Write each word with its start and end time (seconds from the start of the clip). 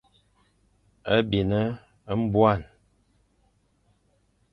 A 1.13 1.17
bin 1.29 1.51
nbuan. 2.19 2.61